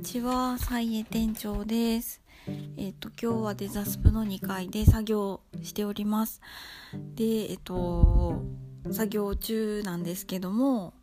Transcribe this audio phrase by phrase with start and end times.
[0.00, 2.22] ちは、サイエ店長です。
[2.78, 6.40] えっ、と、今日はデザスプの2階で作業しております。
[7.14, 8.42] で、えっ、と、
[8.90, 10.94] 作業中なんですけども、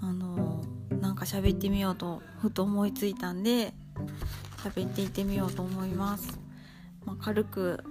[0.00, 0.64] あの、
[0.98, 3.74] なんか喋ってみようと、ふと思いついたんで、
[4.64, 6.40] 喋っていってみようと思います。
[7.04, 7.84] まあ、軽く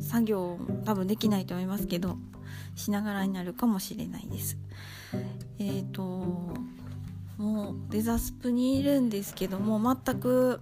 [0.00, 2.16] 作業多分できないと思いますけど、
[2.76, 4.56] しながらになるかもしれないです。
[5.58, 6.54] えっ、と、
[7.40, 10.60] もうデザスプにいるんですけども全く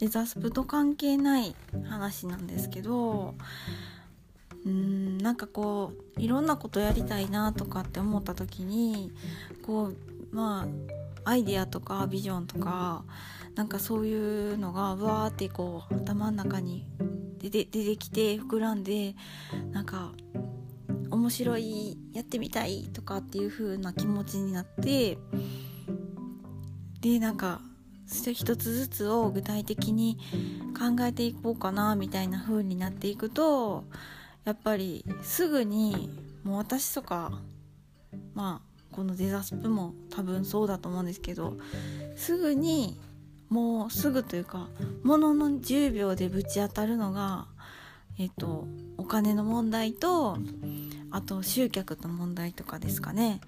[0.00, 1.54] デザスプと関係ない
[1.88, 3.36] 話なんですけど
[4.66, 9.12] うんなんかこういろんなことやりたいなとかって思った時に
[9.62, 9.96] こう
[10.32, 10.66] ま
[11.24, 13.04] あアイデアとかビジョンとか
[13.54, 16.88] なんかそういうのがわーってこう頭の中に
[17.38, 19.14] 出て出てきて膨らんで
[19.70, 20.10] なんか
[21.08, 25.18] 面白いやってみたいとかっていう風な気持ちになって
[27.04, 27.60] でなんか
[28.08, 30.16] 一つずつを具体的に
[30.74, 33.84] 考えていこうかなみたいな風になっていくと
[34.44, 36.08] やっぱりすぐに
[36.44, 37.42] もう私とか
[38.32, 41.58] まあこのデザスプも多分そうだと思うんですけど
[42.16, 42.98] すぐに
[43.50, 44.68] もうすぐというか
[45.02, 47.48] ものの10秒でぶち当たるのが
[48.18, 50.38] えっとお金の問題と
[51.10, 53.42] あと集客の問題とかですかね。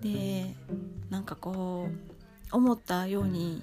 [0.00, 0.56] で
[1.10, 2.15] なんかこう
[2.52, 3.62] 思ったように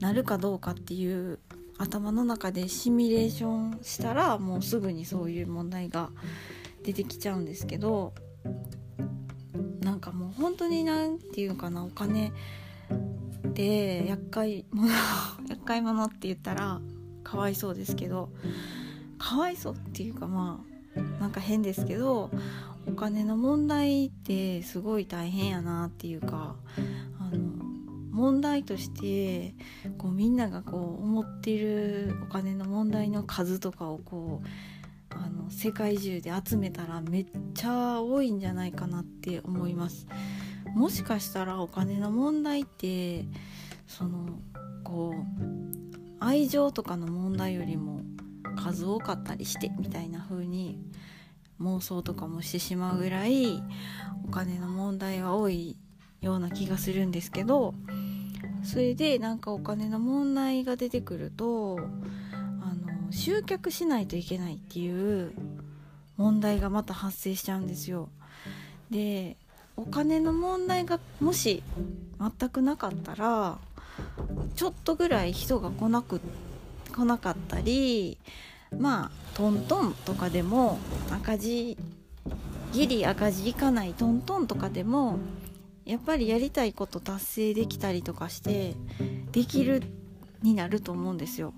[0.00, 1.38] なるかどうかっていう
[1.78, 6.10] 頭の中でシミュレーションしたらもうすぐにそういう問題が
[6.84, 8.14] 出てきちゃうんですけど
[9.80, 12.32] なんかもう本当に何て言うかなお金
[13.48, 14.92] って厄介者
[15.48, 16.80] 厄介者って言ったら
[17.22, 18.30] かわいそうですけど
[19.18, 20.64] かわいそうっていうかま
[20.96, 22.30] あなんか変ですけど
[22.86, 26.56] お金の問題ってすごい大変やなっていうか
[28.18, 29.54] 問題として
[29.96, 34.46] こうみんながこう思っているお金の問題の数とかをこう
[35.14, 40.08] あの世界中で集めたらめっちゃ多いんじゃないかなって思います。
[40.74, 43.24] もしかしたらお金の問題って
[43.86, 44.40] その
[44.82, 48.02] こう愛情とかの問題よりも
[48.56, 50.80] 数多かったりしてみたいな風に
[51.60, 53.62] 妄想とかもしてしまうぐらい
[54.26, 55.76] お金の問題は多い
[56.20, 57.74] ような気がするんですけど
[58.68, 62.74] それでなんかお金の問題が出てくるとあ
[63.06, 65.32] の集客しないといけないっていう
[66.18, 68.10] 問題がまた発生しちゃうんですよ。
[68.90, 69.38] で
[69.78, 71.62] お金の問題がもし
[72.20, 73.56] 全くなかったら
[74.54, 76.20] ちょっとぐらい人が来なく
[76.92, 78.18] 来なかったり
[78.76, 80.78] まあトントンとかでも
[81.10, 81.78] 赤字
[82.74, 85.18] ギリ赤字いかないトントンとかでも
[85.88, 88.74] やっぱりやりたいこと達成できたりとかして
[89.32, 89.82] できる
[90.42, 91.54] になると思うんですよ。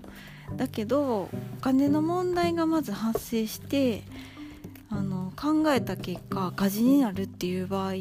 [0.55, 4.03] だけどお金の問題がまず発生して
[4.89, 7.93] あの考えた結果赤字になるっていう場合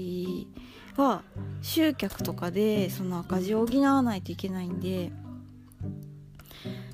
[0.97, 1.23] は
[1.63, 5.13] 集客とかでその赤字を補わないといけないんで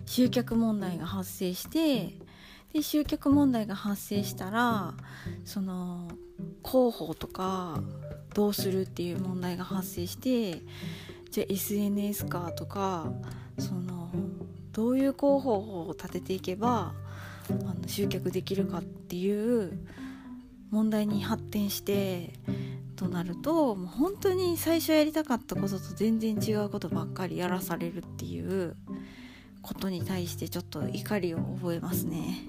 [0.06, 2.18] 集客問題が発生して
[2.72, 4.94] で集客問題が発生したら
[5.44, 6.08] その
[6.64, 7.80] 広報とか
[8.36, 10.60] どうするっていう問題が発生して
[11.30, 13.10] じゃあ SNS かとか
[13.58, 14.10] その
[14.72, 16.92] どういう広報を立てていけば
[17.48, 19.78] あの集客できるかっていう
[20.70, 22.34] 問題に発展して
[22.96, 28.76] となるともう本当に最初やりたかったことと全然違うことばっかりやらされるっていう
[29.62, 32.40] ことに対してちょっと怒りを覚えますね。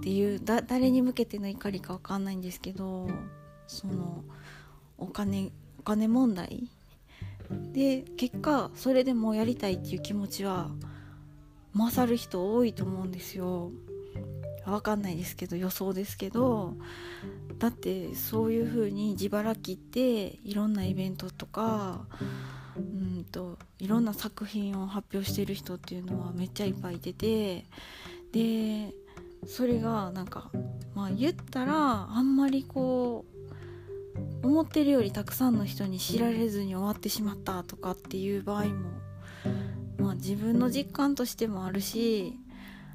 [0.00, 3.08] っていうだ誰に向けての怒りか分かんないんですけど
[3.66, 4.22] その
[4.98, 6.68] お金お金問題？
[7.72, 10.70] で結果それでもやりたいっていう気持ちは
[11.74, 13.70] 勝る人多いと思うんですよ。
[14.64, 16.74] 分かんないですけど予想ですけど。
[17.58, 22.04] だってそういう風に自腹切っていろんなイベントとか
[22.76, 27.64] うんといろんな作品を発表してる人っていうのはめっちゃいっぱいいてて
[28.30, 28.92] で
[29.46, 30.50] それがなんか
[30.94, 33.35] まあ言ったらあんまりこう
[34.42, 38.90] 思ってるよりたくさんの人に知られずに終わってしまったとかっていう場合も、
[39.98, 42.38] まあ、自分の実感としてもあるし、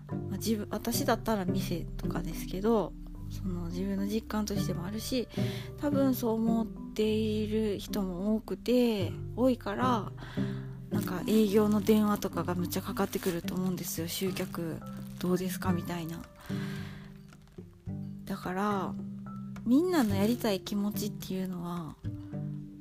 [0.10, 2.94] まあ、自分私だったら店とかですけど
[3.30, 5.28] その自分の実感としてもあるし
[5.80, 10.12] 多分そう思っている人も多くて多いから
[10.92, 14.10] なんか営業の電話とかがむっちゃかかってくると思うんですよ。
[14.10, 14.78] 集客
[15.20, 16.22] どうですかみたいな。
[18.26, 18.94] だから
[19.66, 21.96] みんなのやりたい気持ちっていうのは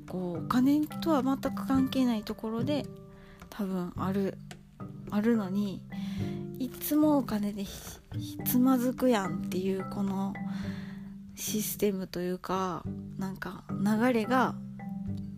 [0.07, 2.85] こうお金とは全く関係ないところで
[3.49, 4.37] 多分ある
[5.09, 5.81] あるのに
[6.59, 7.65] いつもお金で
[8.45, 10.33] つまずくやんっていうこの
[11.35, 12.83] システムというか
[13.17, 14.55] なんか流れが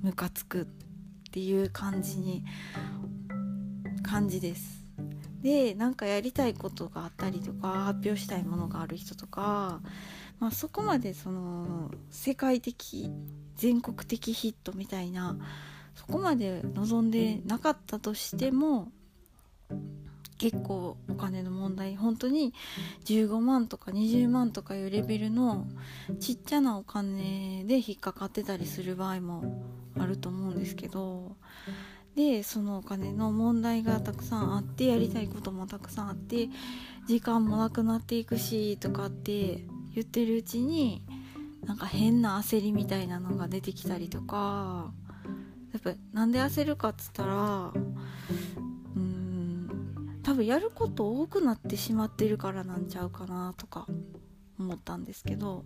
[0.02, 0.66] ムカつくっ
[1.32, 2.44] ていう感じに
[4.04, 4.84] 感じです。
[5.42, 9.82] でなんかやりたいことがあったりとか発表したいものがある人とか、
[10.40, 13.10] まあ、そこまでその世界的
[13.56, 15.38] 全国的ヒットみたいな
[15.96, 18.92] そこまで望んでなかったとしても
[20.38, 22.54] 結構お金の問題本当に
[23.06, 25.68] 15万とか20万とかいうレベルの
[26.20, 29.64] ちっちゃなお金で引っかかってたりする場合も
[29.98, 31.38] あると思うんですけど
[32.16, 36.50] でそのお金の問題がたくさんあってやりたいこともたくさんあって
[37.08, 41.04] 時間もなくなっていくしとかって言ってるうちに
[41.66, 44.92] なんか変な焦りみたいなのが出てきたりとか
[45.72, 47.72] やっぱなんで焦るかっつったら
[48.96, 53.88] うん多分やること多くなってしまってるからなんちゃうかなとか
[54.60, 55.66] 思ったんですけど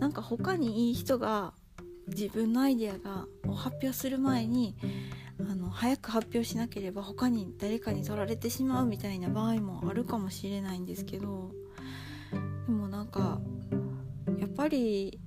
[0.00, 1.52] なんか他にいい人が
[2.08, 4.76] 自分のアイデアがを発表する前に
[5.40, 11.52] あの早く発表しなければ他に誰かに取られてしまうみたいな場合もあるかもしれないんですけど
[14.68, 15.18] ぱり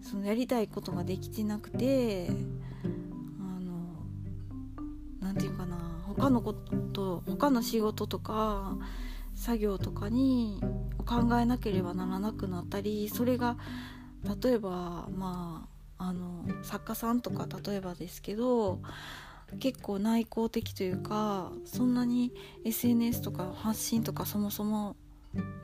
[0.00, 2.28] そのやりたいことができてなくて
[3.38, 4.06] あの
[5.20, 8.78] 何て言うかな他のこと他の仕事とか
[9.34, 10.62] 作業とかに
[11.04, 13.58] 考えなければならなくなったりそれが
[14.42, 15.68] 例えばま
[15.98, 18.80] ああの作家さんとか例えばですけど
[19.58, 22.32] 結構内向的というかそんなに
[22.64, 24.96] SNS とか発信とかそもそも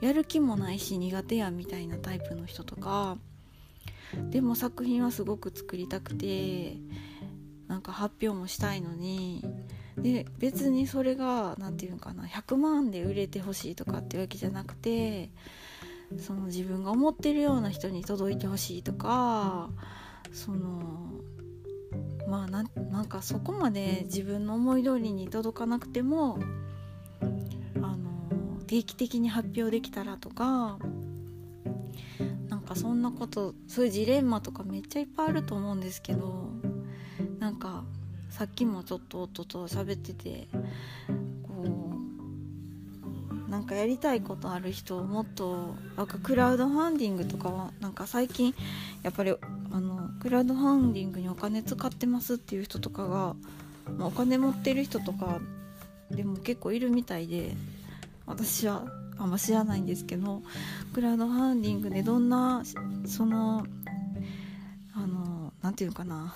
[0.00, 3.18] やる気もないし苦手やみたいなタイプの人とか
[4.30, 6.76] でも作品はすごく作りたくて
[7.68, 9.44] なんか発表もしたいのに
[9.96, 15.30] で別にそれが何て言うのかな100万で売れてほしいとかってわけじゃなくて
[16.18, 19.70] その自分が思ってるような人に届いてほしいとか
[20.32, 21.10] その
[22.28, 26.38] まあなんかそこまで自分の思い通りに届かなくても
[28.66, 30.78] 定期的に発表できたらとか
[32.48, 36.50] なんかそんなことそういうジレンマとかめっちゃいっぱいあると思うんですけど
[37.38, 37.84] なんか
[38.30, 40.48] さっきもちょっと夫と喋ってて
[41.42, 41.64] こ
[43.48, 48.54] うなんかやりたいことある人をもっとなんかクラウドファンディングとかはなんか最近
[49.02, 49.34] やっぱり
[49.70, 53.36] あのクラウドファンディングにお金使ってますっていう人とかが、
[53.96, 55.40] まあ、お金持ってる人とか
[56.10, 57.56] でも結構いるみたいで
[58.26, 58.84] 私は
[59.18, 60.42] あんま知らないんですけど
[60.92, 62.62] クラウドファンディングでどんな
[63.06, 63.64] その
[64.94, 66.34] あの何て言うのかな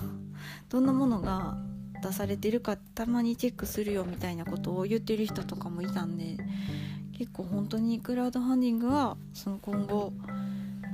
[0.68, 1.56] どんなものが
[2.02, 6.38] 出されてるかたまにチェックするよみたいなことを言ってる人とかもいたんで
[7.18, 10.12] 結構本当にクラウドファンディングはその今後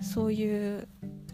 [0.03, 0.89] そういう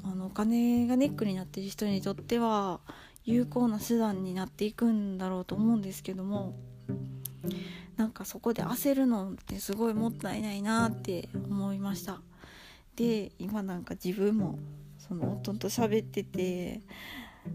[0.05, 2.81] あのお金がネックになってる人にとっては
[3.25, 6.55] 有効な手段になっていくんだろうと思うんですけども
[7.96, 12.20] なんかそこで焦るのってすごいもったいないなって思いました。
[12.96, 14.58] で今なんか自分も
[14.98, 16.80] その夫と喋ってて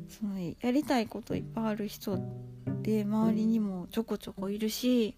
[0.09, 2.19] そのやりたいこといっぱいある人
[2.81, 5.15] で周りにもちょこちょこいるし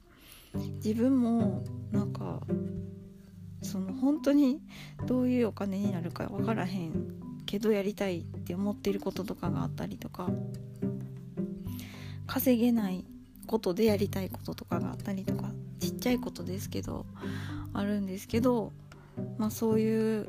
[0.83, 2.41] 自分もなんか
[3.61, 4.61] その本当に
[5.05, 6.93] どういうお金になるか分からへん
[7.45, 10.29] けどやりたいって思ってることとかがあったりとか
[12.27, 13.05] 稼げない
[13.49, 17.07] ことでやりたいこととかがあったりとかちっちゃいことですけど
[17.73, 18.71] あるんですけど
[19.39, 20.27] まあそういう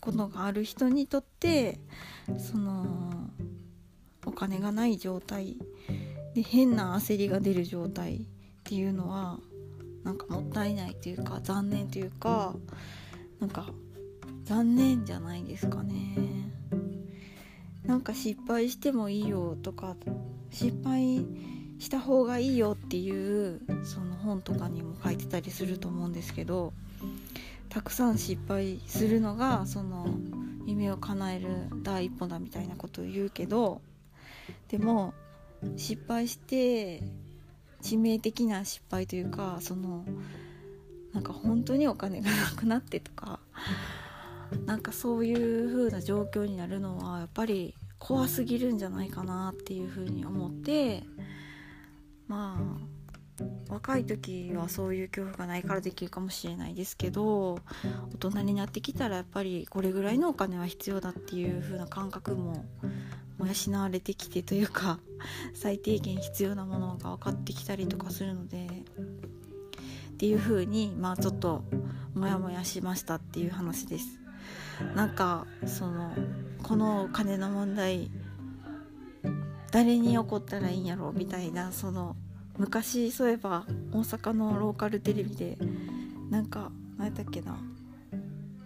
[0.00, 1.78] ことがある人にとって
[2.38, 3.28] その
[4.24, 5.58] お金がない状態
[6.34, 8.20] で変な焦りが出る状態っ
[8.64, 9.38] ていうのは
[10.02, 12.54] なんかもったいないというか残念というか
[13.40, 13.66] なんか
[14.44, 16.16] 残念じゃないですかね。
[17.84, 19.96] なんか失敗してもいいよとか
[20.50, 21.26] 失敗
[21.78, 26.72] した方がいいよっていうその本とかにも書いてたりすると思うんですけど
[27.68, 30.06] たくさん失敗するのがその
[30.66, 31.48] 夢を叶える
[31.82, 33.80] 第一歩だみたいなことを言うけど
[34.68, 35.14] でも
[35.76, 37.02] 失敗して
[37.82, 40.04] 致命的な失敗というかその
[41.12, 43.38] なんか本当にお金がなくなってとか
[44.66, 51.04] なんかそういう風な状況になるのはやっぱり怖すぎるんじゃないかなっていう風に思って
[52.28, 52.96] まあ
[53.68, 57.58] 若い時はそういう恐怖がないからできるかもしれないですけど
[58.14, 62.64] 大人になってきたらやっぱりこれぐらいのお金は必要だっていう風な感覚も
[63.38, 64.98] 養われてきてというか
[65.54, 71.64] 最低限必要なものが分かってきたりとかするのでっていう風にまあちょっと
[72.14, 74.18] モヤモヤしましたっていう話です。
[74.94, 76.14] なんかその
[76.62, 78.10] このお金の問題
[79.70, 82.16] 誰に怒ったらいいんやろみたいなその
[82.58, 85.58] 昔そういえば大阪のローカルテレビで
[86.30, 87.58] なんか何やったっけな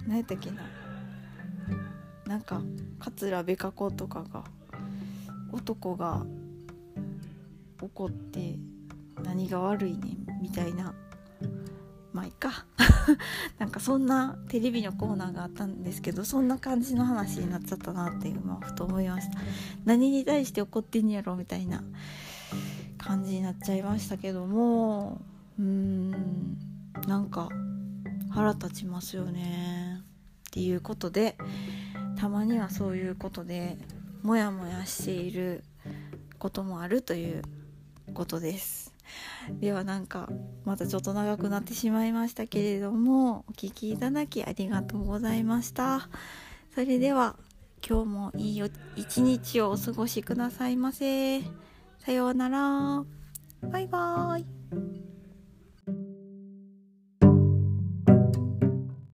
[0.07, 0.63] 何やったっけな
[2.27, 2.63] なんか
[3.01, 4.45] 桂べか子とかが
[5.53, 6.25] 男が
[7.83, 8.57] 怒って
[9.25, 10.95] 何が悪いねんみたいな。
[12.13, 12.65] まあいいか。
[13.59, 19.39] なんかそんなテレビのコーナーがあったんですけどそんな感じの話になっちゃったなっていうふと思いました。
[19.85, 21.83] 何に対して怒ってんやろみたいな
[22.99, 25.21] 感じになっちゃいましたけども
[25.59, 26.59] うーん
[27.07, 27.49] なんか
[28.31, 30.03] 腹立ちますよね。
[30.49, 31.37] っていうことで
[32.17, 33.79] たまにはそういうことで
[34.23, 35.63] モヤモヤしている
[36.39, 37.43] こともあるという
[38.15, 38.80] ことです。
[39.61, 40.29] ではなんか
[40.65, 46.09] またちょっと長くなってしまいましたけれどもお聴きいただきありがとうございました。
[46.75, 47.37] それでは
[47.87, 48.63] 今日もいい
[48.97, 51.41] 一日をお過ごしくださいませ。
[51.99, 53.05] さようなら。
[53.63, 55.10] バイバーイ。